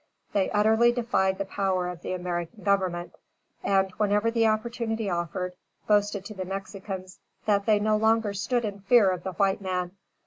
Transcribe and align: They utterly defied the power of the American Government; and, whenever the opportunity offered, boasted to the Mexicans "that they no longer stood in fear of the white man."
They 0.33 0.49
utterly 0.49 0.91
defied 0.91 1.37
the 1.37 1.45
power 1.45 1.87
of 1.87 2.01
the 2.01 2.13
American 2.13 2.63
Government; 2.63 3.13
and, 3.63 3.91
whenever 3.97 4.31
the 4.31 4.47
opportunity 4.47 5.11
offered, 5.11 5.53
boasted 5.85 6.25
to 6.25 6.33
the 6.33 6.43
Mexicans 6.43 7.19
"that 7.45 7.67
they 7.67 7.79
no 7.79 7.97
longer 7.97 8.33
stood 8.33 8.65
in 8.65 8.79
fear 8.79 9.11
of 9.11 9.21
the 9.23 9.33
white 9.33 9.61
man." 9.61 9.91